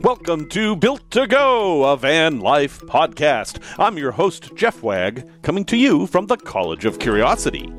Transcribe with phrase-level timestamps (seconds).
[0.00, 3.58] Welcome to Built to Go, a van life podcast.
[3.78, 7.72] I'm your host, Jeff Wagg, coming to you from the College of Curiosity.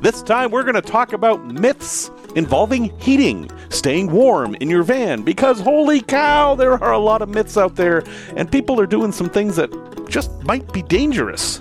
[0.00, 5.22] This time we're going to talk about myths involving heating, staying warm in your van,
[5.22, 8.02] because holy cow, there are a lot of myths out there,
[8.36, 9.70] and people are doing some things that
[10.08, 11.60] just might be dangerous.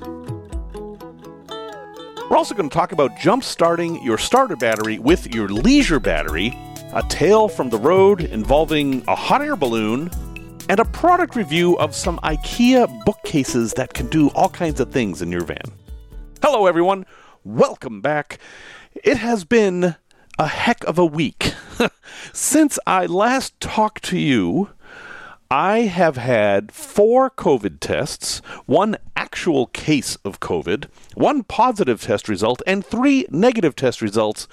[2.30, 6.58] We're also going to talk about jump starting your starter battery with your leisure battery,
[6.98, 10.10] a tale from the road involving a hot air balloon,
[10.68, 15.22] and a product review of some IKEA bookcases that can do all kinds of things
[15.22, 15.62] in your van.
[16.42, 17.06] Hello, everyone.
[17.44, 18.40] Welcome back.
[19.04, 19.96] It has been
[20.40, 21.54] a heck of a week.
[22.34, 24.70] Since I last talked to you,
[25.52, 32.64] I have had four COVID tests, one actual case of COVID, one positive test result,
[32.66, 34.48] and three negative test results.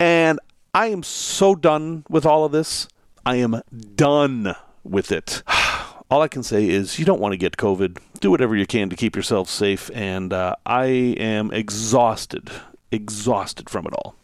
[0.00, 0.40] And
[0.74, 2.88] I am so done with all of this.
[3.24, 3.62] I am
[3.94, 5.44] done with it.
[6.10, 7.98] All I can say is you don't want to get COVID.
[8.20, 9.90] Do whatever you can to keep yourself safe.
[9.94, 12.50] And uh, I am exhausted,
[12.90, 14.16] exhausted from it all.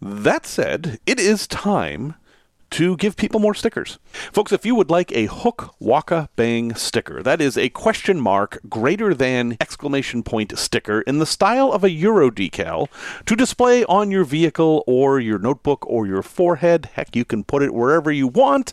[0.00, 2.14] That said, it is time
[2.74, 4.00] to give people more stickers.
[4.32, 8.58] Folks, if you would like a Hook Waka Bang sticker, that is a question mark
[8.68, 12.88] greater than exclamation point sticker in the style of a Euro decal
[13.26, 17.62] to display on your vehicle or your notebook or your forehead, heck, you can put
[17.62, 18.72] it wherever you want.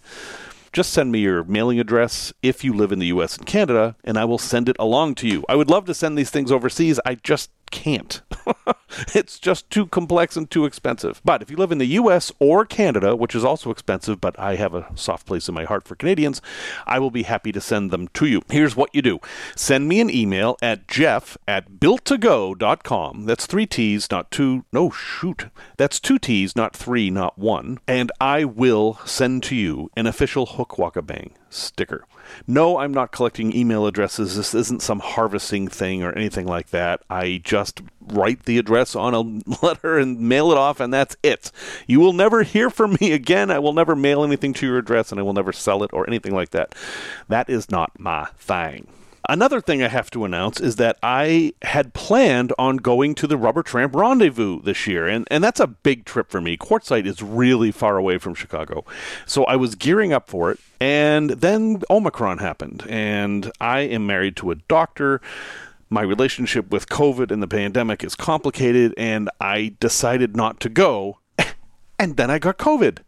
[0.73, 4.17] Just send me your mailing address if you live in the US and Canada, and
[4.17, 5.45] I will send it along to you.
[5.47, 6.99] I would love to send these things overseas.
[7.05, 8.21] I just can't.
[9.13, 11.21] it's just too complex and too expensive.
[11.23, 14.55] But if you live in the US or Canada, which is also expensive, but I
[14.55, 16.41] have a soft place in my heart for Canadians,
[16.85, 18.41] I will be happy to send them to you.
[18.49, 19.19] Here's what you do
[19.55, 23.25] send me an email at jeff at builttogo.com.
[23.25, 24.65] That's three T's, not two.
[24.71, 25.47] No, shoot.
[25.77, 27.79] That's two T's, not three, not one.
[27.87, 32.05] And I will send to you an official Hook Waka Bang sticker.
[32.47, 34.35] No, I'm not collecting email addresses.
[34.35, 37.01] This isn't some harvesting thing or anything like that.
[37.09, 39.21] I just write the address on a
[39.65, 41.51] letter and mail it off, and that's it.
[41.87, 43.51] You will never hear from me again.
[43.51, 46.07] I will never mail anything to your address, and I will never sell it or
[46.07, 46.75] anything like that.
[47.27, 48.87] That is not my thing.
[49.29, 53.37] Another thing I have to announce is that I had planned on going to the
[53.37, 56.57] Rubber Tramp Rendezvous this year, and, and that's a big trip for me.
[56.57, 58.83] Quartzsite is really far away from Chicago.
[59.27, 64.35] So I was gearing up for it, and then Omicron happened, and I am married
[64.37, 65.21] to a doctor.
[65.89, 71.19] My relationship with COVID and the pandemic is complicated, and I decided not to go,
[71.99, 72.99] and then I got COVID.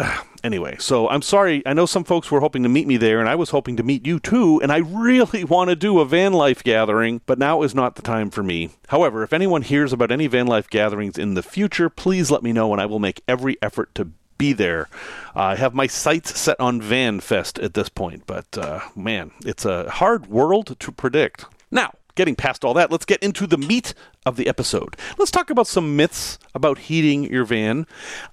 [0.44, 1.62] anyway, so I'm sorry.
[1.66, 3.82] I know some folks were hoping to meet me there, and I was hoping to
[3.82, 4.60] meet you too.
[4.62, 8.02] And I really want to do a van life gathering, but now is not the
[8.02, 8.70] time for me.
[8.88, 12.52] However, if anyone hears about any van life gatherings in the future, please let me
[12.52, 14.88] know, and I will make every effort to be there.
[15.36, 19.32] Uh, I have my sights set on Van Fest at this point, but uh, man,
[19.44, 21.44] it's a hard world to predict.
[21.70, 23.94] Now, getting past all that, let's get into the meat
[24.26, 24.94] of the episode.
[25.16, 27.86] Let's talk about some myths about heating your van.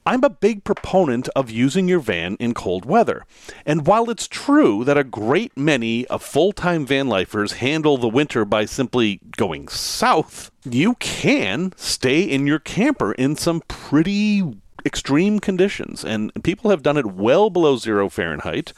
[0.06, 3.26] I'm a big proponent of using your van in cold weather.
[3.66, 8.10] And while it's true that a great many of full time van lifers handle the
[8.10, 14.44] winter by simply going south, you can stay in your camper in some pretty
[14.86, 16.04] extreme conditions.
[16.04, 18.74] And people have done it well below zero Fahrenheit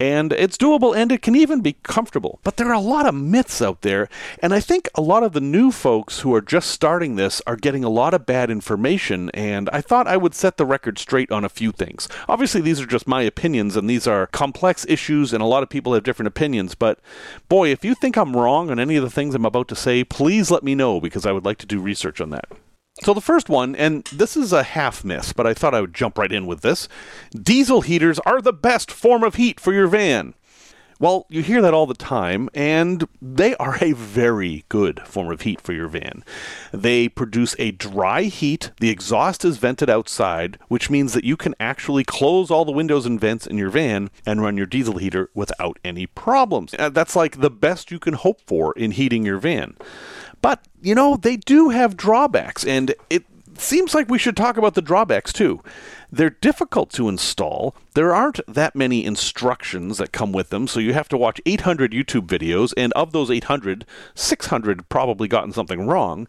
[0.00, 2.38] and it's doable and it can even be comfortable.
[2.44, 4.08] But there are a lot of myths out there,
[4.40, 7.56] and I think a lot of the new folks who are just starting this are
[7.56, 11.32] getting a lot of bad information, and I thought I would set the record straight
[11.32, 12.08] on a few things.
[12.28, 15.68] Obviously, these are just my opinions, and these are complex issues, and a lot of
[15.68, 17.00] people have different opinions, but
[17.48, 20.04] boy, if you think I'm wrong on any of the things I'm about to say,
[20.04, 22.48] please let me know because I would like to do research on that.
[23.02, 25.94] So the first one, and this is a half miss, but I thought I would
[25.94, 26.88] jump right in with this.
[27.30, 30.34] Diesel heaters are the best form of heat for your van.
[31.00, 35.42] Well, you hear that all the time, and they are a very good form of
[35.42, 36.24] heat for your van.
[36.72, 41.54] They produce a dry heat, the exhaust is vented outside, which means that you can
[41.60, 45.30] actually close all the windows and vents in your van and run your diesel heater
[45.34, 46.74] without any problems.
[46.76, 49.76] Uh, that's like the best you can hope for in heating your van.
[50.40, 53.24] But, you know, they do have drawbacks, and it
[53.56, 55.60] seems like we should talk about the drawbacks too.
[56.12, 57.74] They're difficult to install.
[57.94, 61.92] There aren't that many instructions that come with them, so you have to watch 800
[61.92, 66.26] YouTube videos, and of those 800, 600 probably gotten something wrong.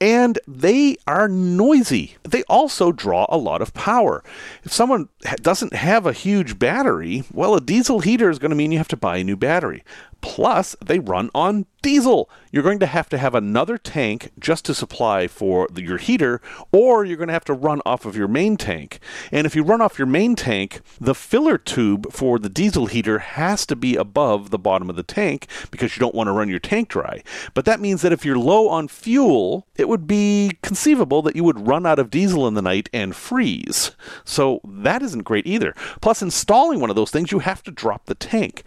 [0.00, 2.16] and they are noisy.
[2.22, 4.22] They also draw a lot of power.
[4.62, 5.08] If someone
[5.42, 8.88] doesn't have a huge battery, well, a diesel heater is going to mean you have
[8.88, 9.82] to buy a new battery.
[10.20, 12.28] Plus, they run on diesel.
[12.50, 16.40] You're going to have to have another tank just to supply for the, your heater,
[16.72, 19.00] or you're going to have to run off of your main tank.
[19.30, 23.18] And if you run off your main tank, the filler tube for the diesel heater
[23.18, 26.48] has to be above the bottom of the tank because you don't want to run
[26.48, 27.22] your tank dry.
[27.54, 31.44] But that means that if you're low on fuel, it would be conceivable that you
[31.44, 33.92] would run out of diesel in the night and freeze.
[34.24, 35.74] So that isn't great either.
[36.00, 38.64] Plus, installing one of those things, you have to drop the tank.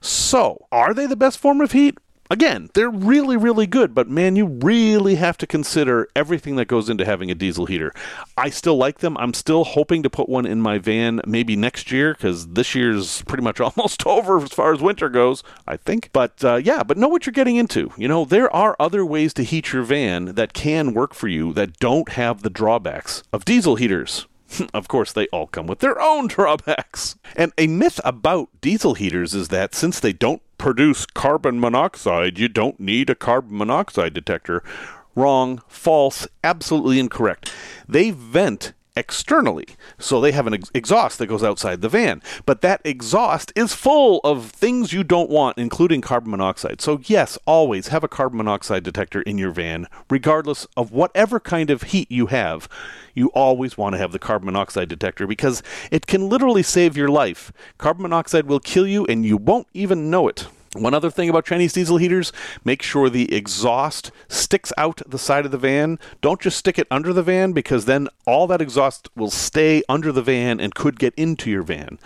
[0.00, 1.96] So, are they the best form of heat?
[2.32, 6.88] Again, they're really, really good, but man, you really have to consider everything that goes
[6.88, 7.92] into having a diesel heater.
[8.38, 9.18] I still like them.
[9.18, 13.20] I'm still hoping to put one in my van maybe next year because this year's
[13.24, 16.08] pretty much almost over as far as winter goes, I think.
[16.14, 17.92] But uh, yeah, but know what you're getting into.
[17.98, 21.52] You know, there are other ways to heat your van that can work for you
[21.52, 24.26] that don't have the drawbacks of diesel heaters.
[24.74, 27.16] of course, they all come with their own drawbacks.
[27.36, 32.46] And a myth about diesel heaters is that since they don't produce carbon monoxide, you
[32.46, 34.62] don't need a carbon monoxide detector.
[35.16, 37.52] Wrong, false, absolutely incorrect.
[37.88, 39.66] They vent externally.
[39.98, 42.22] So they have an ex- exhaust that goes outside the van.
[42.46, 46.80] But that exhaust is full of things you don't want, including carbon monoxide.
[46.80, 51.70] So, yes, always have a carbon monoxide detector in your van, regardless of whatever kind
[51.70, 52.68] of heat you have.
[53.14, 57.08] You always want to have the carbon monoxide detector because it can literally save your
[57.08, 57.52] life.
[57.78, 60.46] Carbon monoxide will kill you and you won't even know it.
[60.74, 62.32] One other thing about Chinese diesel heaters
[62.64, 65.98] make sure the exhaust sticks out the side of the van.
[66.22, 70.12] Don't just stick it under the van because then all that exhaust will stay under
[70.12, 71.98] the van and could get into your van.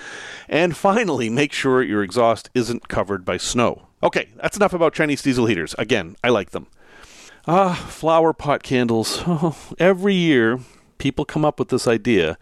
[0.48, 3.86] And finally, make sure your exhaust isn't covered by snow.
[4.02, 5.74] Okay, that's enough about Chinese diesel heaters.
[5.78, 6.66] Again, I like them.
[7.46, 9.22] Ah, flower pot candles.
[9.26, 10.58] Oh, every year,
[10.98, 12.38] people come up with this idea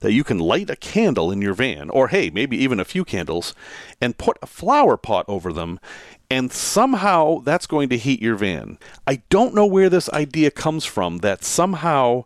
[0.00, 3.04] that you can light a candle in your van, or hey, maybe even a few
[3.04, 3.54] candles,
[4.00, 5.80] and put a flower pot over them,
[6.30, 8.78] and somehow that's going to heat your van.
[9.06, 12.24] I don't know where this idea comes from that somehow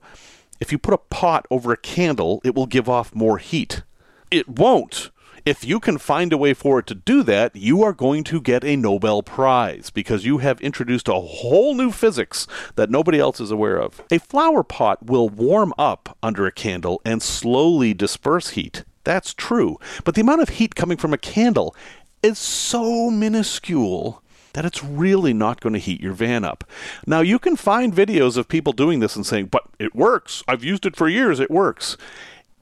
[0.61, 3.83] if you put a pot over a candle, it will give off more heat.
[4.31, 5.11] It won't.
[5.51, 8.41] If you can find a way for it to do that, you are going to
[8.41, 13.41] get a Nobel Prize because you have introduced a whole new physics that nobody else
[13.41, 14.01] is aware of.
[14.13, 18.85] A flower pot will warm up under a candle and slowly disperse heat.
[19.03, 19.77] That's true.
[20.05, 21.75] But the amount of heat coming from a candle
[22.23, 24.23] is so minuscule
[24.53, 26.63] that it's really not going to heat your van up.
[27.09, 30.45] Now, you can find videos of people doing this and saying, but it works.
[30.47, 31.41] I've used it for years.
[31.41, 31.97] It works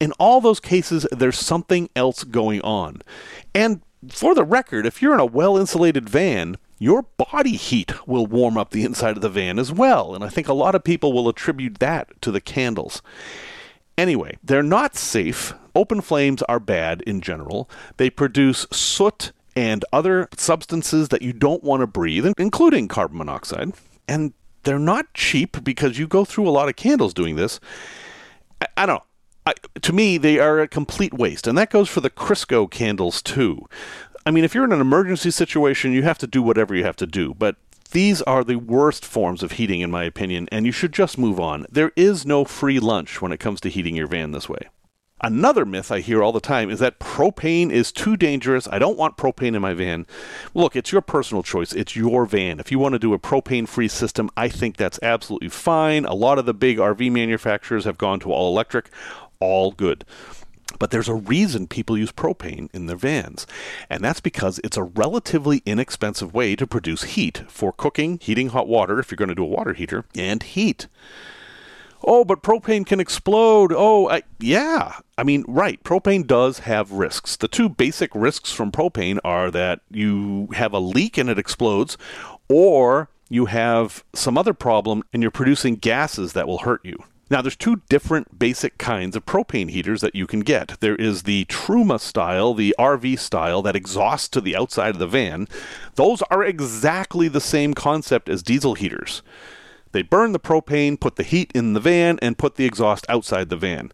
[0.01, 3.03] in all those cases, there's something else going on.
[3.55, 8.27] And for the record, if you're in a well insulated van, your body heat will
[8.27, 10.15] warm up the inside of the van as well.
[10.15, 13.03] And I think a lot of people will attribute that to the candles.
[13.97, 15.55] Anyway, they're not safe.
[15.75, 17.69] Open flames are bad in general.
[17.97, 23.73] They produce soot and other substances that you don't want to breathe, including carbon monoxide.
[24.07, 27.59] And they're not cheap because you go through a lot of candles doing this.
[28.77, 29.03] I, don't know.
[29.49, 31.47] I, to me, they are a complete waste.
[31.47, 33.67] And that goes for the Crisco candles, too.
[34.27, 36.97] I mean, if you're in an emergency situation, you have to do whatever you have
[36.97, 37.33] to do.
[37.33, 37.57] But
[37.93, 41.41] these are the worst forms of heating, in my opinion, and you should just move
[41.41, 41.65] on.
[41.71, 44.69] There is no free lunch when it comes to heating your van this way.
[45.21, 48.69] Another myth I hear all the time is that propane is too dangerous.
[48.69, 50.07] I don't want propane in my van.
[50.55, 51.73] Look, it's your personal choice.
[51.73, 52.61] It's your van.
[52.61, 56.05] If you want to do a propane free system, I think that's absolutely fine.
[56.05, 58.91] A lot of the big RV manufacturers have gone to all electric
[59.41, 60.05] all good.
[60.79, 63.47] But there's a reason people use propane in their vans,
[63.89, 68.69] and that's because it's a relatively inexpensive way to produce heat for cooking, heating hot
[68.69, 70.87] water if you're going to do a water heater, and heat.
[72.05, 73.73] Oh, but propane can explode.
[73.75, 74.99] Oh, I, yeah.
[75.17, 75.83] I mean, right.
[75.83, 77.35] Propane does have risks.
[77.37, 81.99] The two basic risks from propane are that you have a leak and it explodes,
[82.49, 87.03] or you have some other problem and you're producing gases that will hurt you.
[87.31, 90.81] Now, there's two different basic kinds of propane heaters that you can get.
[90.81, 95.07] There is the Truma style, the RV style, that exhausts to the outside of the
[95.07, 95.47] van.
[95.97, 99.23] Those are exactly the same concept as diesel heaters.
[99.93, 103.49] They burn the propane, put the heat in the van, and put the exhaust outside
[103.49, 103.93] the van.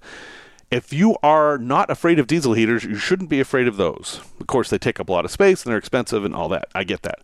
[0.70, 4.20] If you are not afraid of diesel heaters, you shouldn't be afraid of those.
[4.40, 6.68] Of course, they take up a lot of space and they're expensive and all that.
[6.74, 7.20] I get that.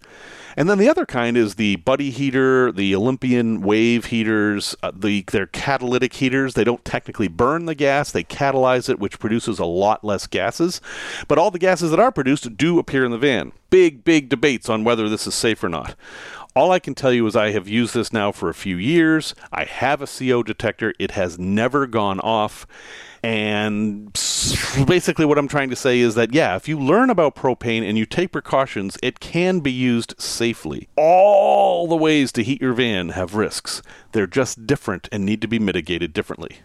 [0.57, 4.75] And then the other kind is the buddy heater, the Olympian wave heaters.
[4.83, 6.55] Uh, the they're catalytic heaters.
[6.55, 10.81] They don't technically burn the gas; they catalyze it, which produces a lot less gases.
[11.29, 13.53] But all the gases that are produced do appear in the van.
[13.71, 15.95] Big, big debates on whether this is safe or not.
[16.57, 19.35] All I can tell you is I have used this now for a few years.
[19.53, 22.67] I have a CO detector, it has never gone off.
[23.23, 24.13] And
[24.87, 27.97] basically, what I'm trying to say is that, yeah, if you learn about propane and
[27.97, 30.89] you take precautions, it can be used safely.
[30.97, 35.49] All the ways to heat your van have risks, they're just different and need to
[35.49, 36.61] be mitigated differently.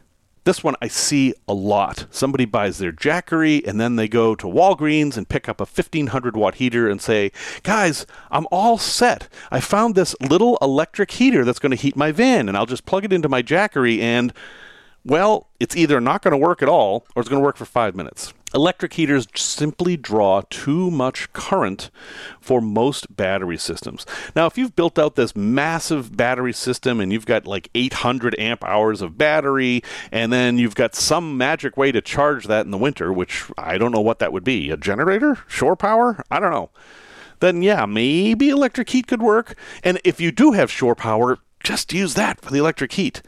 [0.45, 2.05] This one I see a lot.
[2.11, 6.37] Somebody buys their Jackery and then they go to Walgreens and pick up a 1500
[6.37, 7.31] watt heater and say,
[7.63, 9.27] Guys, I'm all set.
[9.51, 12.85] I found this little electric heater that's going to heat my van and I'll just
[12.85, 14.33] plug it into my Jackery and
[15.03, 17.65] well, it's either not going to work at all or it's going to work for
[17.65, 18.33] five minutes.
[18.55, 21.91] Electric heaters simply draw too much current
[22.39, 24.05] for most battery systems.
[24.33, 28.63] Now, if you've built out this massive battery system and you've got like 800 amp
[28.63, 32.77] hours of battery, and then you've got some magic way to charge that in the
[32.77, 35.37] winter, which I don't know what that would be a generator?
[35.47, 36.23] Shore power?
[36.31, 36.69] I don't know.
[37.41, 39.57] Then, yeah, maybe electric heat could work.
[39.83, 43.21] And if you do have shore power, just use that for the electric heat.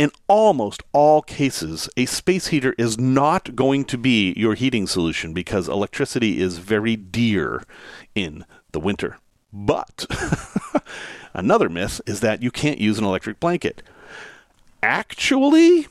[0.00, 5.34] In almost all cases, a space heater is not going to be your heating solution
[5.34, 7.64] because electricity is very dear
[8.14, 9.18] in the winter.
[9.52, 10.06] But
[11.34, 13.82] another myth is that you can't use an electric blanket.
[14.82, 15.86] Actually,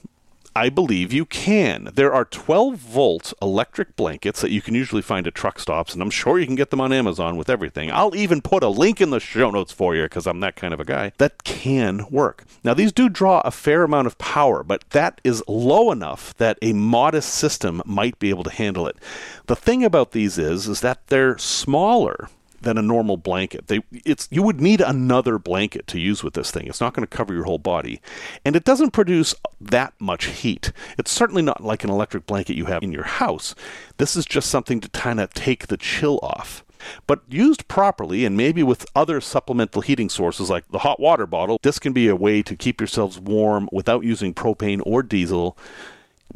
[0.56, 1.89] I believe you can.
[1.94, 6.01] There are 12 volt electric blankets that you can usually find at truck stops, and
[6.01, 7.91] I'm sure you can get them on Amazon with everything.
[7.91, 10.74] I'll even put a link in the show notes for you because I'm that kind
[10.74, 11.13] of a guy.
[11.18, 12.46] That can work.
[12.63, 16.58] Now, these do draw a fair amount of power, but that is low enough that
[16.62, 18.98] a modest system might be able to handle it.
[19.46, 22.29] The thing about these is, is that they're smaller
[22.61, 23.67] than a normal blanket.
[23.67, 26.67] They it's you would need another blanket to use with this thing.
[26.67, 28.01] It's not going to cover your whole body.
[28.45, 30.71] And it doesn't produce that much heat.
[30.97, 33.55] It's certainly not like an electric blanket you have in your house.
[33.97, 36.63] This is just something to kind of take the chill off.
[37.07, 41.59] But used properly and maybe with other supplemental heating sources like the hot water bottle,
[41.61, 45.57] this can be a way to keep yourselves warm without using propane or diesel,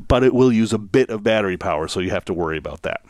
[0.08, 2.82] but it will use a bit of battery power, so you have to worry about
[2.82, 3.02] that.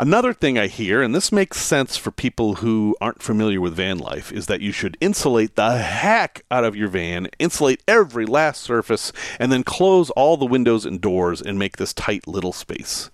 [0.00, 3.98] Another thing I hear, and this makes sense for people who aren't familiar with van
[3.98, 8.62] life, is that you should insulate the heck out of your van, insulate every last
[8.62, 13.10] surface, and then close all the windows and doors and make this tight little space.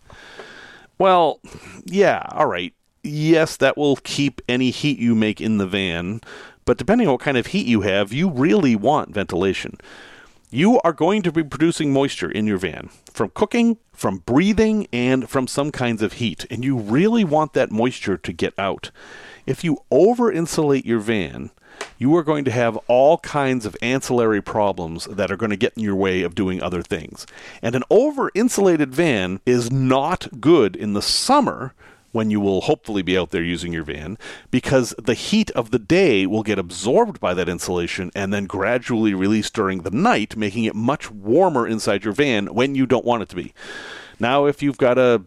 [0.98, 1.40] Well,
[1.86, 2.74] yeah, all right.
[3.02, 6.20] Yes, that will keep any heat you make in the van,
[6.66, 9.78] but depending on what kind of heat you have, you really want ventilation.
[10.54, 15.28] You are going to be producing moisture in your van from cooking, from breathing, and
[15.28, 18.92] from some kinds of heat, and you really want that moisture to get out.
[19.46, 21.50] If you over insulate your van,
[21.98, 25.72] you are going to have all kinds of ancillary problems that are going to get
[25.76, 27.26] in your way of doing other things.
[27.60, 31.74] And an over insulated van is not good in the summer
[32.14, 34.16] when you will hopefully be out there using your van
[34.52, 39.12] because the heat of the day will get absorbed by that insulation and then gradually
[39.12, 43.22] released during the night, making it much warmer inside your van when you don't want
[43.24, 43.52] it to be.
[44.20, 45.24] Now, if you've got a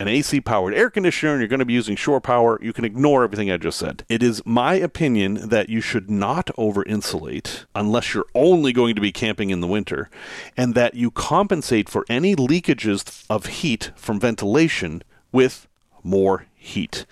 [0.00, 2.86] an AC powered air conditioner and you're going to be using shore power, you can
[2.86, 4.04] ignore everything I just said.
[4.08, 9.02] It is my opinion that you should not over insulate unless you're only going to
[9.02, 10.08] be camping in the winter,
[10.56, 15.68] and that you compensate for any leakages of heat from ventilation with
[16.02, 17.06] more heat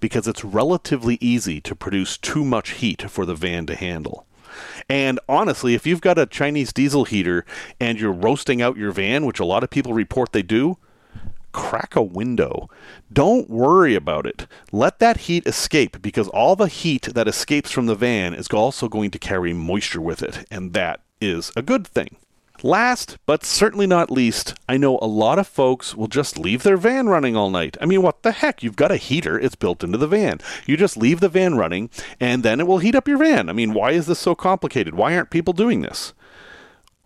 [0.00, 4.26] because it's relatively easy to produce too much heat for the van to handle.
[4.88, 7.44] And honestly, if you've got a Chinese diesel heater
[7.80, 10.78] and you're roasting out your van, which a lot of people report they do,
[11.52, 12.68] crack a window.
[13.10, 14.46] Don't worry about it.
[14.72, 18.88] Let that heat escape because all the heat that escapes from the van is also
[18.88, 22.16] going to carry moisture with it, and that is a good thing.
[22.62, 26.76] Last, but certainly not least, I know a lot of folks will just leave their
[26.76, 27.76] van running all night.
[27.80, 28.62] I mean, what the heck?
[28.62, 30.40] You've got a heater, it's built into the van.
[30.64, 33.48] You just leave the van running, and then it will heat up your van.
[33.48, 34.94] I mean, why is this so complicated?
[34.94, 36.14] Why aren't people doing this?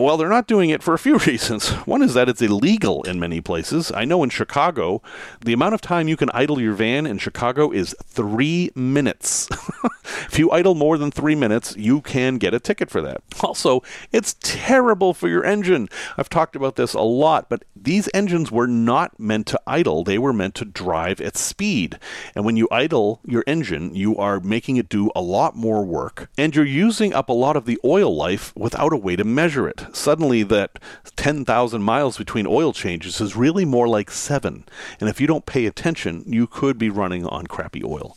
[0.01, 1.69] Well, they're not doing it for a few reasons.
[1.85, 3.93] One is that it's illegal in many places.
[3.93, 5.03] I know in Chicago,
[5.45, 9.51] the amount of time you can idle your van in Chicago is three minutes.
[10.25, 13.23] if you idle more than three minutes, you can get a ticket for that.
[13.51, 15.89] Also, it's terrible for your engine.
[16.17, 20.19] I've talked about this a lot, but these engines were not meant to idle, they
[20.19, 21.99] were meant to drive at speed.
[22.37, 26.31] And when you idle your engine, you are making it do a lot more work,
[26.39, 29.69] and you're using up a lot of the oil life without a way to measure
[29.69, 30.79] it suddenly that
[31.17, 34.65] 10,000 miles between oil changes is really more like seven.
[34.99, 38.17] And if you don't pay attention, you could be running on crappy oil.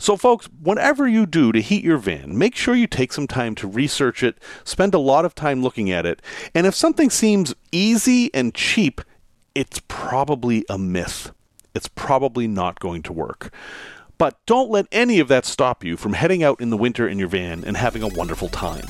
[0.00, 3.56] So, folks, whatever you do to heat your van, make sure you take some time
[3.56, 6.22] to research it, spend a lot of time looking at it,
[6.54, 9.00] and if something seems easy and cheap,
[9.56, 11.32] it's probably a myth.
[11.74, 13.52] It's probably not going to work.
[14.18, 17.18] But don't let any of that stop you from heading out in the winter in
[17.18, 18.86] your van and having a wonderful time.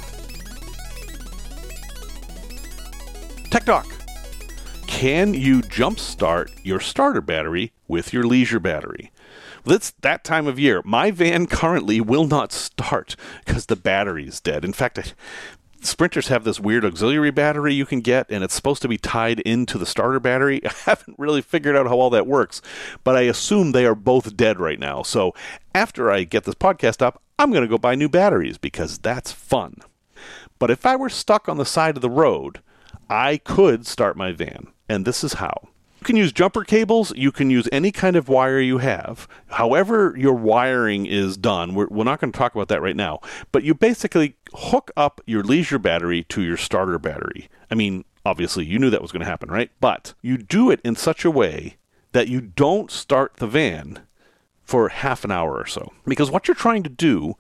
[3.51, 3.87] Tech Talk.
[4.87, 9.11] Can you jumpstart your starter battery with your leisure battery?
[9.65, 10.83] It's that time of year.
[10.85, 14.67] My van currently will not start because the battery is dead.
[14.67, 15.05] In fact, I,
[15.81, 19.41] Sprinters have this weird auxiliary battery you can get, and it's supposed to be tied
[19.41, 20.61] into the starter battery.
[20.67, 22.61] I haven't really figured out how all that works,
[23.03, 25.03] but I assume they are both dead right now.
[25.03, 25.35] So
[25.75, 29.33] after I get this podcast up, I'm going to go buy new batteries because that's
[29.33, 29.77] fun.
[30.59, 32.61] But if I were stuck on the side of the road,
[33.11, 35.69] I could start my van, and this is how.
[36.01, 37.13] You can use jumper cables.
[37.17, 39.27] You can use any kind of wire you have.
[39.49, 43.21] However, your wiring is done, we're, we're not going to talk about that right now.
[43.51, 47.49] But you basically hook up your leisure battery to your starter battery.
[47.71, 49.71] I mean, obviously, you knew that was going to happen, right?
[49.81, 51.79] But you do it in such a way
[52.13, 54.01] that you don't start the van
[54.63, 55.93] for half an hour or so.
[56.07, 57.35] Because what you're trying to do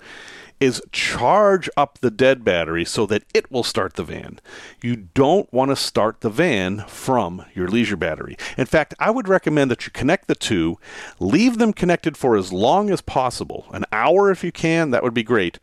[0.60, 4.40] is charge up the dead battery so that it will start the van.
[4.82, 8.36] You don't want to start the van from your leisure battery.
[8.56, 10.78] In fact, I would recommend that you connect the two,
[11.20, 15.14] leave them connected for as long as possible, an hour if you can, that would
[15.14, 15.58] be great.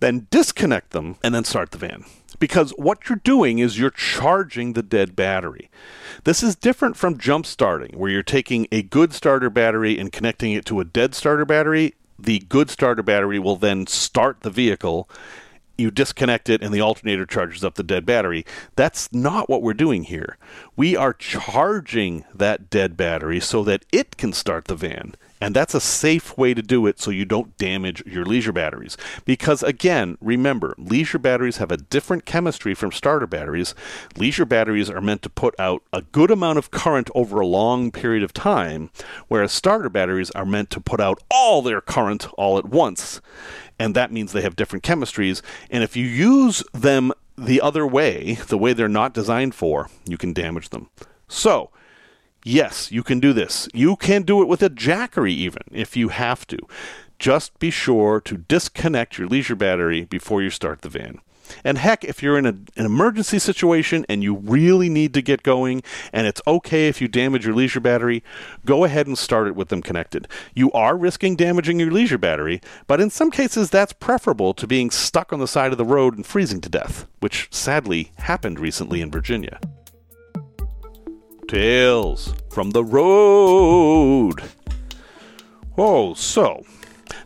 [0.00, 2.04] Then disconnect them and then start the van.
[2.38, 5.70] Because what you're doing is you're charging the dead battery.
[6.24, 10.52] This is different from jump starting, where you're taking a good starter battery and connecting
[10.52, 15.08] it to a dead starter battery the good starter battery will then start the vehicle.
[15.78, 18.44] You disconnect it and the alternator charges up the dead battery.
[18.76, 20.36] That's not what we're doing here.
[20.76, 25.14] We are charging that dead battery so that it can start the van.
[25.40, 28.96] And that's a safe way to do it so you don't damage your leisure batteries.
[29.24, 33.74] Because again, remember, leisure batteries have a different chemistry from starter batteries.
[34.16, 37.90] Leisure batteries are meant to put out a good amount of current over a long
[37.90, 38.90] period of time,
[39.28, 43.20] whereas starter batteries are meant to put out all their current all at once.
[43.78, 45.40] And that means they have different chemistries.
[45.70, 50.18] And if you use them the other way, the way they're not designed for, you
[50.18, 50.90] can damage them.
[51.28, 51.70] So,
[52.50, 53.68] Yes, you can do this.
[53.72, 56.58] You can do it with a Jackery even if you have to.
[57.20, 61.20] Just be sure to disconnect your leisure battery before you start the van.
[61.62, 65.44] And heck, if you're in a, an emergency situation and you really need to get
[65.44, 68.24] going, and it's okay if you damage your leisure battery,
[68.66, 70.26] go ahead and start it with them connected.
[70.52, 74.90] You are risking damaging your leisure battery, but in some cases that's preferable to being
[74.90, 79.00] stuck on the side of the road and freezing to death, which sadly happened recently
[79.00, 79.60] in Virginia.
[81.50, 84.40] Tales from the Road.
[85.76, 86.64] Oh, so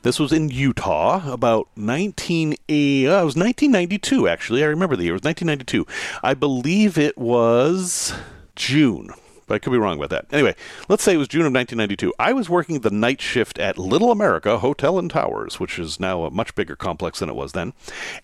[0.01, 4.65] this was in Utah about 19 uh, it was 1992 actually.
[4.65, 5.13] I remember the year.
[5.13, 5.87] It was 1992.
[6.23, 8.15] I believe it was
[8.57, 9.11] June
[9.47, 10.27] but I could be wrong about that.
[10.33, 10.55] Anyway,
[10.89, 12.13] let's say it was June of 1992.
[12.19, 16.25] I was working the night shift at Little America Hotel and Towers, which is now
[16.25, 17.73] a much bigger complex than it was then.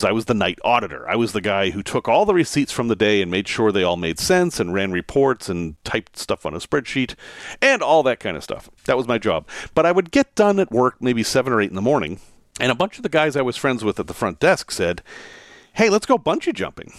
[0.00, 1.08] So I was the night auditor.
[1.08, 3.72] I was the guy who took all the receipts from the day and made sure
[3.72, 7.14] they all made sense and ran reports and typed stuff on a spreadsheet
[7.60, 8.70] and all that kind of stuff.
[8.86, 9.46] That was my job.
[9.74, 12.20] But I would get done at work maybe 7 or 8 in the morning,
[12.58, 15.02] and a bunch of the guys I was friends with at the front desk said,
[15.74, 16.92] Hey, let's go bungee jumping.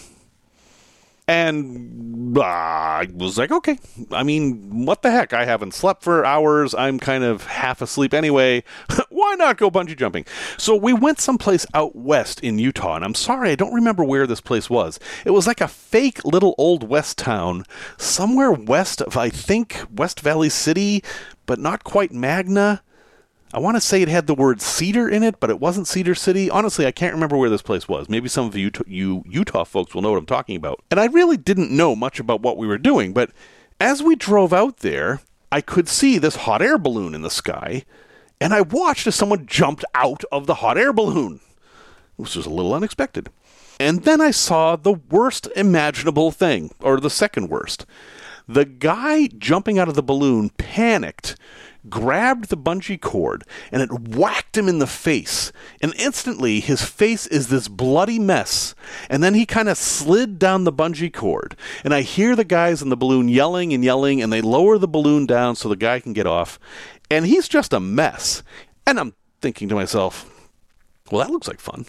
[1.28, 3.78] And uh, I was like, okay.
[4.10, 5.32] I mean, what the heck?
[5.32, 6.74] I haven't slept for hours.
[6.74, 8.64] I'm kind of half asleep anyway.
[9.08, 10.24] Why not go bungee jumping?
[10.58, 14.26] So we went someplace out west in Utah, and I'm sorry, I don't remember where
[14.26, 14.98] this place was.
[15.24, 17.64] It was like a fake little old west town,
[17.98, 21.04] somewhere west of, I think, West Valley City,
[21.46, 22.82] but not quite Magna.
[23.54, 26.14] I want to say it had the word Cedar in it, but it wasn't Cedar
[26.14, 26.48] City.
[26.48, 28.08] Honestly, I can't remember where this place was.
[28.08, 30.82] Maybe some of you, you Utah folks will know what I'm talking about.
[30.90, 33.30] And I really didn't know much about what we were doing, but
[33.78, 37.84] as we drove out there, I could see this hot air balloon in the sky,
[38.40, 41.40] and I watched as someone jumped out of the hot air balloon.
[42.16, 43.30] which was a little unexpected.
[43.80, 47.84] And then I saw the worst imaginable thing, or the second worst.
[48.48, 51.36] The guy jumping out of the balloon panicked
[51.88, 55.52] grabbed the bungee cord and it whacked him in the face.
[55.80, 58.74] And instantly, his face is this bloody mess.
[59.10, 61.56] And then he kind of slid down the bungee cord.
[61.84, 64.88] And I hear the guys in the balloon yelling and yelling, and they lower the
[64.88, 66.58] balloon down so the guy can get off.
[67.10, 68.42] And he's just a mess.
[68.86, 70.28] And I'm thinking to myself,
[71.10, 71.86] well, that looks like fun.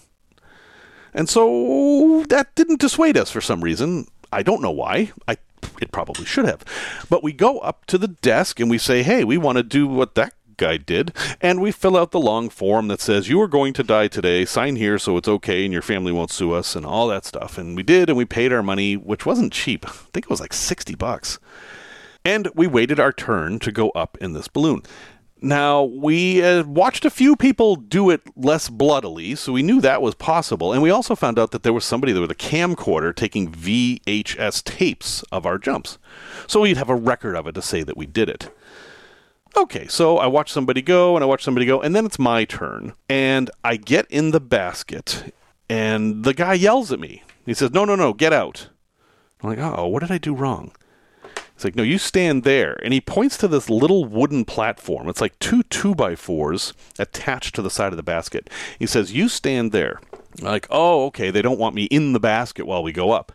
[1.13, 4.07] And so that didn't dissuade us for some reason.
[4.31, 5.11] I don't know why.
[5.27, 5.37] I
[5.81, 6.63] it probably should have.
[7.09, 9.87] But we go up to the desk and we say, hey, we want to do
[9.87, 13.47] what that guy did, and we fill out the long form that says you are
[13.47, 14.45] going to die today.
[14.45, 17.57] Sign here so it's okay and your family won't sue us and all that stuff.
[17.57, 19.83] And we did, and we paid our money, which wasn't cheap.
[19.87, 21.39] I think it was like sixty bucks.
[22.23, 24.83] And we waited our turn to go up in this balloon.
[25.43, 30.01] Now, we uh, watched a few people do it less bloodily, so we knew that
[30.01, 30.71] was possible.
[30.71, 34.63] And we also found out that there was somebody there with a camcorder taking VHS
[34.63, 35.97] tapes of our jumps.
[36.47, 38.55] So we'd have a record of it to say that we did it.
[39.57, 42.45] Okay, so I watch somebody go and I watch somebody go, and then it's my
[42.45, 42.93] turn.
[43.09, 45.35] And I get in the basket,
[45.67, 47.21] and the guy yells at me.
[47.45, 48.69] He says, No, no, no, get out.
[49.41, 50.71] I'm like, Oh, what did I do wrong?
[51.63, 52.77] He's like, no, you stand there.
[52.83, 55.07] And he points to this little wooden platform.
[55.07, 58.49] It's like two two by fours attached to the side of the basket.
[58.77, 60.01] He says, you stand there.
[60.41, 63.31] Like, oh, okay, they don't want me in the basket while we go up.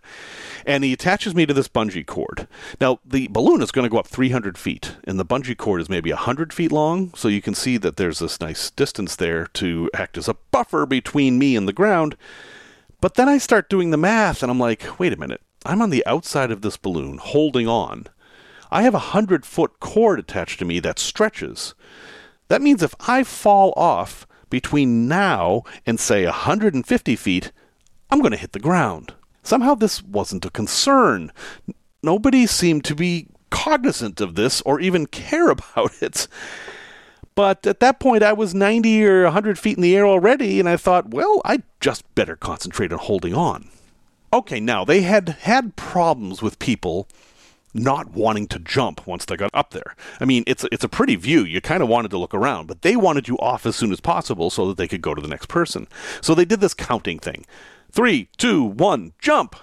[0.67, 2.49] And he attaches me to this bungee cord.
[2.83, 5.89] Now, the balloon is going to go up 300 feet, and the bungee cord is
[5.89, 7.15] maybe 100 feet long.
[7.15, 10.85] So you can see that there's this nice distance there to act as a buffer
[10.85, 12.15] between me and the ground.
[13.01, 15.41] But then I start doing the math, and I'm like, wait a minute.
[15.65, 18.07] I'm on the outside of this balloon holding on.
[18.71, 21.75] I have a 100 foot cord attached to me that stretches.
[22.49, 27.53] That means if I fall off between now and, say, 150 feet,
[28.11, 29.15] I'm going to hit the ground.
[29.43, 31.33] Somehow this wasn't a concern.
[32.03, 36.29] Nobody seemed to be cognizant of this or even care about it.
[37.35, 40.69] But at that point, I was 90 or 100 feet in the air already, and
[40.69, 43.69] I thought, well, I'd just better concentrate on holding on.
[44.33, 47.09] Okay, now they had had problems with people
[47.75, 49.95] not wanting to jump once they got up there.
[50.21, 51.45] I mean, it's it's a pretty view.
[51.45, 54.01] You kind of wanted to look around, but they wanted you off as soon as
[54.01, 55.89] possible so that they could go to the next person.
[56.21, 57.45] So they did this counting thing.
[57.91, 59.57] Three, two, one, jump.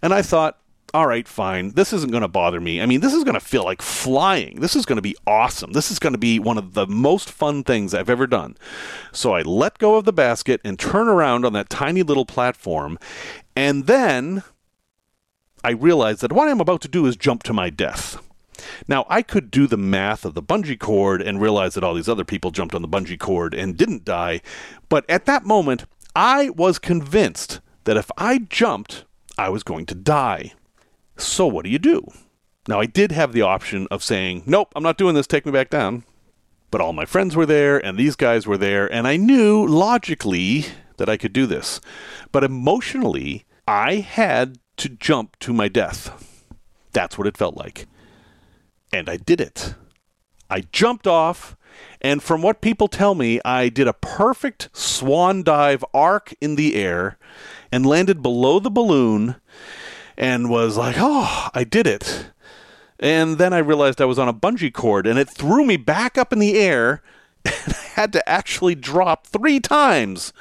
[0.00, 0.58] And I thought,
[0.94, 1.72] all right, fine.
[1.72, 2.80] This isn't going to bother me.
[2.80, 4.60] I mean, this is going to feel like flying.
[4.60, 5.72] This is going to be awesome.
[5.72, 8.56] This is going to be one of the most fun things I've ever done.
[9.12, 12.98] So I let go of the basket and turn around on that tiny little platform.
[13.54, 14.42] And then
[15.66, 18.22] I realized that what I'm about to do is jump to my death.
[18.86, 22.08] Now, I could do the math of the bungee cord and realize that all these
[22.08, 24.42] other people jumped on the bungee cord and didn't die,
[24.88, 29.96] but at that moment, I was convinced that if I jumped, I was going to
[29.96, 30.52] die.
[31.16, 32.06] So, what do you do?
[32.68, 35.50] Now, I did have the option of saying, Nope, I'm not doing this, take me
[35.50, 36.04] back down.
[36.70, 40.66] But all my friends were there, and these guys were there, and I knew logically
[40.98, 41.80] that I could do this.
[42.30, 46.44] But emotionally, I had to jump to my death.
[46.92, 47.86] That's what it felt like.
[48.92, 49.74] And I did it.
[50.48, 51.56] I jumped off,
[52.00, 56.74] and from what people tell me, I did a perfect swan dive arc in the
[56.76, 57.18] air
[57.72, 59.36] and landed below the balloon
[60.16, 62.30] and was like, oh, I did it.
[62.98, 66.16] And then I realized I was on a bungee cord and it threw me back
[66.16, 67.02] up in the air
[67.46, 70.32] and I had to actually drop three times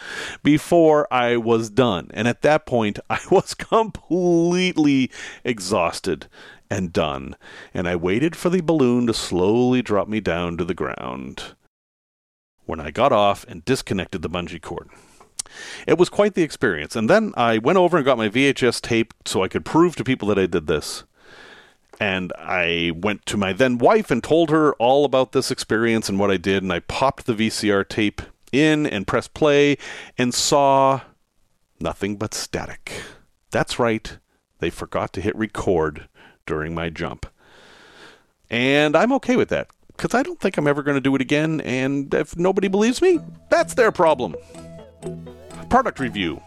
[0.44, 2.10] before I was done.
[2.14, 5.12] And at that point, I was completely
[5.44, 6.28] exhausted
[6.70, 7.36] and done.
[7.74, 11.56] And I waited for the balloon to slowly drop me down to the ground
[12.66, 14.90] when I got off and disconnected the bungee cord.
[15.88, 16.96] It was quite the experience.
[16.96, 20.04] And then I went over and got my VHS tape so I could prove to
[20.04, 21.04] people that I did this
[22.00, 26.20] and I went to my then wife and told her all about this experience and
[26.20, 29.78] what I did, and I popped the VCR tape in and pressed play
[30.18, 31.02] and saw
[31.80, 32.92] nothing but static.
[33.52, 34.18] That's right,
[34.60, 36.08] they forgot to hit record
[36.46, 37.26] during my jump.
[38.50, 41.22] And I'm okay with that, because I don't think I'm ever going to do it
[41.22, 44.36] again, and if nobody believes me, that's their problem.
[45.70, 46.42] Product review.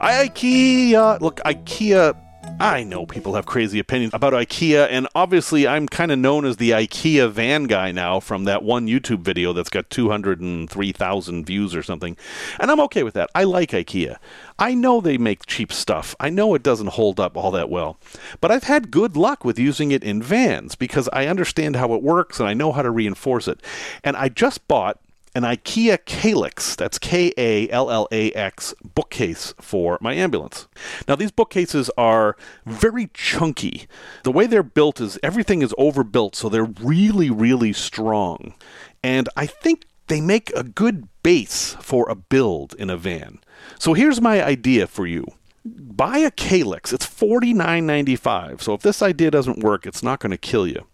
[0.00, 2.20] IKEA, look, IKEA
[2.58, 6.56] I know people have crazy opinions about IKEA, and obviously I'm kind of known as
[6.56, 11.82] the IKEA van guy now from that one YouTube video that's got 203,000 views or
[11.82, 12.16] something.
[12.58, 13.28] And I'm okay with that.
[13.34, 14.16] I like IKEA.
[14.58, 16.16] I know they make cheap stuff.
[16.18, 17.98] I know it doesn't hold up all that well.
[18.40, 22.02] But I've had good luck with using it in vans because I understand how it
[22.02, 23.60] works and I know how to reinforce it.
[24.02, 24.98] And I just bought
[25.36, 30.66] an IKEA Kallax, that's K A L L A X, bookcase for my ambulance.
[31.06, 33.86] Now, these bookcases are very chunky.
[34.22, 38.54] The way they're built is everything is overbuilt, so they're really, really strong.
[39.02, 43.38] And I think they make a good base for a build in a van.
[43.78, 45.26] So here's my idea for you
[45.66, 46.92] buy a Kallax.
[46.92, 48.60] It's $49.95.
[48.60, 50.86] So if this idea doesn't work, it's not going to kill you.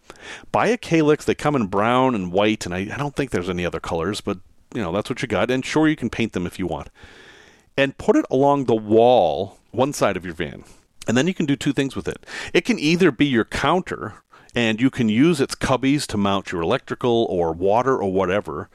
[0.51, 1.25] Buy a Kallax.
[1.25, 4.21] They come in brown and white, and I, I don't think there's any other colors,
[4.21, 4.39] but
[4.75, 5.51] you know that's what you got.
[5.51, 6.89] And sure, you can paint them if you want.
[7.77, 10.65] And put it along the wall, one side of your van.
[11.09, 12.25] And then you can do two things with it.
[12.53, 14.15] It can either be your counter,
[14.55, 18.69] and you can use its cubbies to mount your electrical or water or whatever.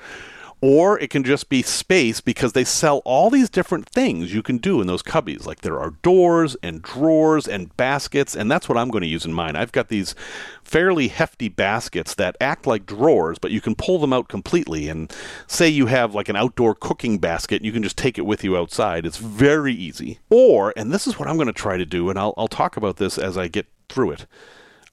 [0.60, 4.58] Or it can just be space because they sell all these different things you can
[4.58, 5.46] do in those cubbies.
[5.46, 9.26] Like there are doors and drawers and baskets, and that's what I'm going to use
[9.26, 9.56] in mine.
[9.56, 10.15] I've got these
[10.63, 14.89] fairly hefty baskets that act like drawers, but you can pull them out completely.
[14.89, 15.13] And
[15.46, 18.58] say you have like an outdoor cooking basket, you can just take it with you
[18.58, 19.06] outside.
[19.06, 20.20] It's very easy.
[20.30, 22.78] Or, and this is what I'm going to try to do, and I'll, I'll talk
[22.78, 24.26] about this as I get through it.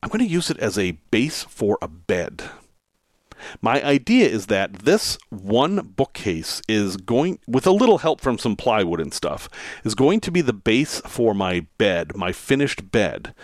[0.03, 2.43] I'm going to use it as a base for a bed.
[3.61, 8.57] My idea is that this one bookcase is going, with a little help from some
[8.57, 9.49] plywood and stuff,
[9.85, 13.35] is going to be the base for my bed, my finished bed.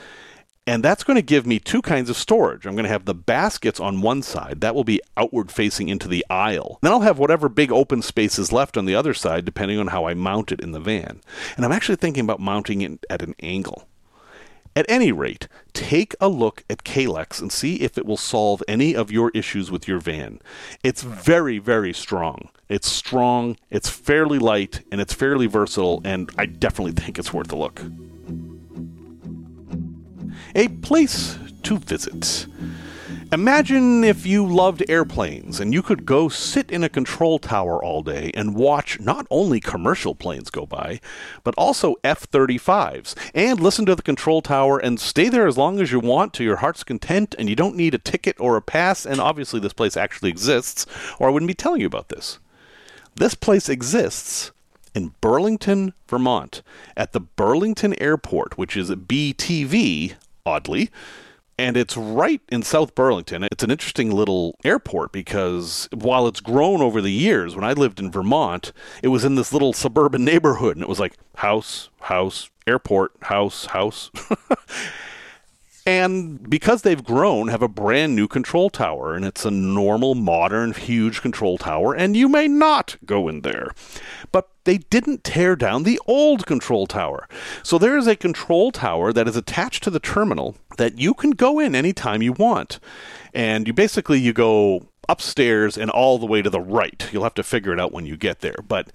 [0.66, 2.64] And that's going to give me two kinds of storage.
[2.64, 4.60] I'm going to have the baskets on one side.
[4.60, 6.78] That will be outward facing into the aisle.
[6.82, 9.88] Then I'll have whatever big open space is left on the other side, depending on
[9.88, 11.22] how I mount it in the van.
[11.56, 13.88] And I'm actually thinking about mounting it at an angle.
[14.76, 18.94] At any rate, take a look at Kallax and see if it will solve any
[18.94, 20.40] of your issues with your van.
[20.84, 22.50] It's very, very strong.
[22.68, 27.50] It's strong, it's fairly light, and it's fairly versatile, and I definitely think it's worth
[27.50, 27.82] a look.
[30.54, 32.46] A place to visit.
[33.32, 38.02] Imagine if you loved airplanes and you could go sit in a control tower all
[38.02, 41.00] day and watch not only commercial planes go by,
[41.44, 45.78] but also F 35s, and listen to the control tower and stay there as long
[45.78, 48.62] as you want to your heart's content, and you don't need a ticket or a
[48.62, 50.84] pass, and obviously this place actually exists,
[51.20, 52.40] or I wouldn't be telling you about this.
[53.14, 54.50] This place exists
[54.92, 56.62] in Burlington, Vermont,
[56.96, 60.14] at the Burlington Airport, which is BTV,
[60.44, 60.90] oddly
[61.60, 63.44] and it's right in South Burlington.
[63.44, 68.00] It's an interesting little airport because while it's grown over the years, when I lived
[68.00, 72.50] in Vermont, it was in this little suburban neighborhood and it was like house, house,
[72.66, 74.10] airport, house, house.
[75.86, 80.72] and because they've grown, have a brand new control tower, and it's a normal, modern,
[80.72, 83.72] huge control tower, and you may not go in there.
[84.32, 87.28] But they didn't tear down the old control tower.
[87.62, 91.32] So there is a control tower that is attached to the terminal that you can
[91.32, 92.80] go in anytime you want.
[93.34, 97.06] And you basically you go upstairs and all the way to the right.
[97.12, 98.90] You'll have to figure it out when you get there, but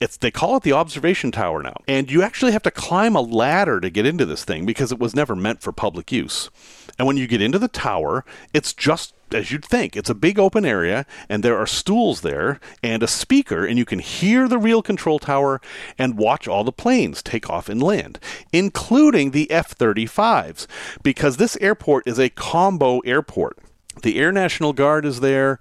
[0.00, 1.76] it's they call it the observation tower now.
[1.88, 4.98] And you actually have to climb a ladder to get into this thing because it
[4.98, 6.50] was never meant for public use.
[6.98, 9.96] And when you get into the tower, it's just as you'd think.
[9.96, 13.84] It's a big open area, and there are stools there and a speaker, and you
[13.84, 15.60] can hear the real control tower
[15.98, 18.18] and watch all the planes take off and land,
[18.52, 20.66] including the F 35s,
[21.02, 23.58] because this airport is a combo airport.
[24.02, 25.58] The Air National Guard is there,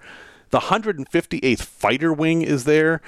[0.51, 3.01] the 158th Fighter Wing is there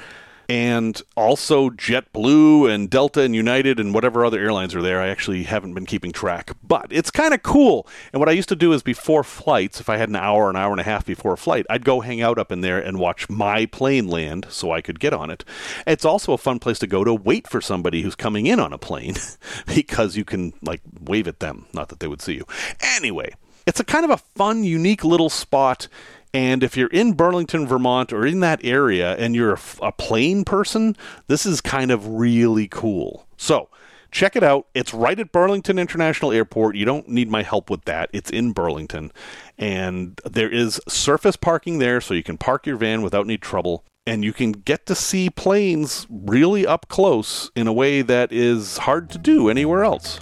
[0.47, 5.01] and also JetBlue and Delta and United and whatever other airlines are there.
[5.01, 7.87] I actually haven't been keeping track, but it's kind of cool.
[8.13, 10.55] And what I used to do is before flights, if I had an hour, an
[10.55, 12.99] hour and a half before a flight, I'd go hang out up in there and
[12.99, 15.43] watch my plane land so I could get on it.
[15.87, 18.73] It's also a fun place to go to wait for somebody who's coming in on
[18.73, 19.15] a plane
[19.73, 22.45] because you can like wave at them, not that they would see you.
[22.79, 23.33] Anyway,
[23.65, 25.87] it's a kind of a fun, unique little spot
[26.35, 30.43] and if you're in Burlington, Vermont, or in that area and you're a, a plane
[30.43, 33.25] person, this is kind of really cool.
[33.37, 33.69] So,
[34.11, 34.67] check it out.
[34.73, 36.75] It's right at Burlington International Airport.
[36.75, 38.09] You don't need my help with that.
[38.11, 39.13] It's in Burlington.
[39.57, 43.85] And there is surface parking there, so you can park your van without any trouble.
[44.05, 48.79] And you can get to see planes really up close in a way that is
[48.79, 50.19] hard to do anywhere else.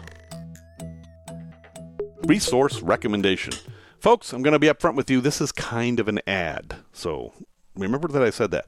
[2.27, 3.53] Resource recommendation.
[4.03, 5.21] Folks, I'm going to be upfront with you.
[5.21, 6.75] This is kind of an ad.
[6.91, 7.31] So
[7.73, 8.65] remember that I said that.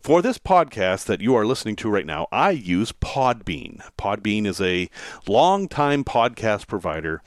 [0.00, 3.88] For this podcast that you are listening to right now, I use Podbean.
[3.96, 4.90] Podbean is a
[5.28, 7.22] long-time podcast provider.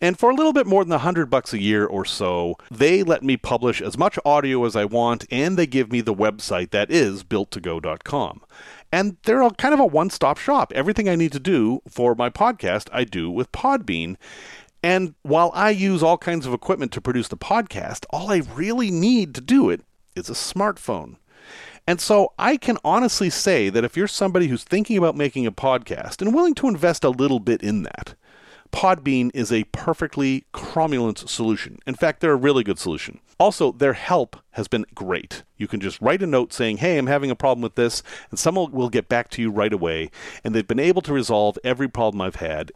[0.00, 3.02] And for a little bit more than a hundred bucks a year or so, they
[3.02, 6.70] let me publish as much audio as I want, and they give me the website
[6.70, 8.40] that is built2go.com.
[8.90, 10.72] And they're kind of a one-stop shop.
[10.74, 14.16] Everything I need to do for my podcast, I do with Podbean.
[14.82, 18.90] And while I use all kinds of equipment to produce the podcast, all I really
[18.90, 19.82] need to do it
[20.16, 21.16] is a smartphone.
[21.86, 25.52] And so I can honestly say that if you're somebody who's thinking about making a
[25.52, 28.14] podcast and willing to invest a little bit in that,
[28.72, 31.78] Podbean is a perfectly cromulent solution.
[31.86, 33.20] In fact, they're a really good solution.
[33.38, 35.42] Also, their help has been great.
[35.56, 38.38] You can just write a note saying, Hey, I'm having a problem with this, and
[38.38, 40.10] someone will get back to you right away.
[40.44, 42.70] And they've been able to resolve every problem I've had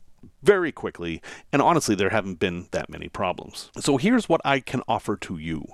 [0.44, 1.20] very quickly,
[1.52, 3.70] and honestly, there haven't been that many problems.
[3.78, 5.64] So here's what I can offer to you.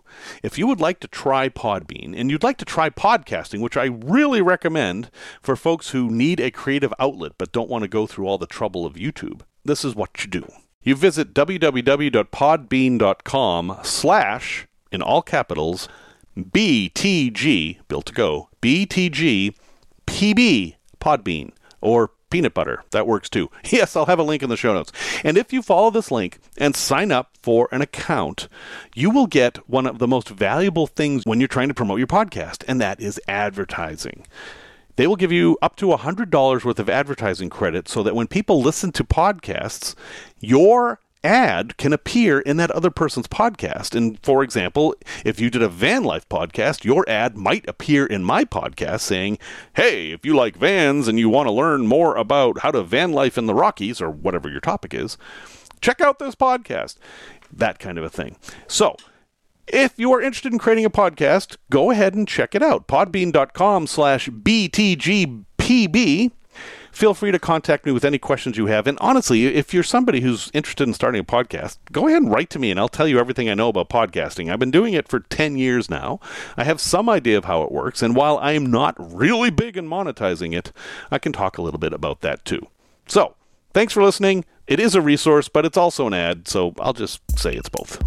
[0.42, 3.86] If you would like to try Podbean and you'd like to try podcasting, which I
[3.86, 5.10] really recommend
[5.42, 8.46] for folks who need a creative outlet but don't want to go through all the
[8.46, 10.50] trouble of YouTube, this is what you do.
[10.82, 15.88] You visit www.podbean.com slash, in all capitals,
[16.38, 19.54] BTG, built to go, BTG
[20.06, 22.82] PB Podbean or peanut butter.
[22.92, 23.50] That works too.
[23.70, 24.92] Yes, I'll have a link in the show notes.
[25.22, 28.48] And if you follow this link and sign up for an account,
[28.94, 32.06] you will get one of the most valuable things when you're trying to promote your
[32.08, 34.26] podcast, and that is advertising.
[34.96, 38.60] They will give you up to $100 worth of advertising credit so that when people
[38.60, 39.94] listen to podcasts,
[40.40, 43.94] your ad can appear in that other person's podcast.
[43.94, 48.24] And for example, if you did a van life podcast, your ad might appear in
[48.24, 49.38] my podcast saying,
[49.74, 53.12] Hey, if you like vans and you want to learn more about how to van
[53.12, 55.18] life in the Rockies or whatever your topic is,
[55.80, 56.96] check out this podcast.
[57.52, 58.36] That kind of a thing.
[58.68, 58.96] So,
[59.66, 62.88] if you are interested in creating a podcast, go ahead and check it out.
[62.88, 65.42] Podbean.com slash BTGPB
[66.92, 68.86] feel free to contact me with any questions you have.
[68.86, 72.50] And honestly, if you're somebody who's interested in starting a podcast, go ahead and write
[72.50, 74.52] to me and I'll tell you everything I know about podcasting.
[74.52, 76.20] I've been doing it for 10 years now.
[76.56, 78.02] I have some idea of how it works.
[78.02, 80.72] And while I am not really big in monetizing it,
[81.10, 82.66] I can talk a little bit about that too.
[83.06, 83.34] So,
[83.72, 84.44] thanks for listening.
[84.66, 88.00] It is a resource, but it's also an ad, so I'll just say it's both.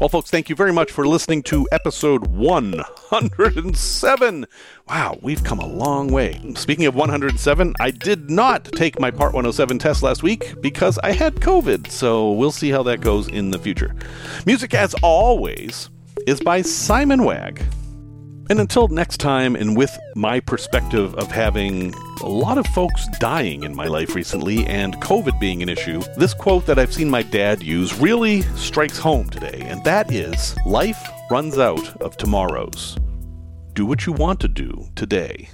[0.00, 4.46] Well, folks, thank you very much for listening to episode 107.
[4.88, 6.40] Wow, we've come a long way.
[6.54, 11.12] Speaking of 107, I did not take my Part 107 test last week because I
[11.12, 13.94] had COVID, so we'll see how that goes in the future.
[14.46, 15.90] Music, as always,
[16.26, 17.62] is by Simon Wagg.
[18.50, 23.62] And until next time, and with my perspective of having a lot of folks dying
[23.62, 27.22] in my life recently and COVID being an issue, this quote that I've seen my
[27.22, 32.98] dad use really strikes home today, and that is Life runs out of tomorrows.
[33.74, 35.48] Do what you want to do today.